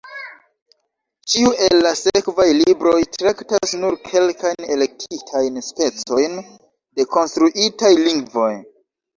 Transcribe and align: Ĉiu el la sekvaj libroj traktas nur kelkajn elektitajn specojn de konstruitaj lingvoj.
Ĉiu 1.33 1.51
el 1.65 1.75
la 1.87 1.91
sekvaj 1.99 2.47
libroj 2.61 2.95
traktas 3.17 3.75
nur 3.83 3.99
kelkajn 4.07 4.67
elektitajn 4.77 5.63
specojn 5.69 6.43
de 6.63 7.07
konstruitaj 7.19 7.97
lingvoj. 8.05 8.53